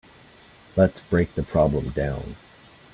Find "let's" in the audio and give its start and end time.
0.75-0.99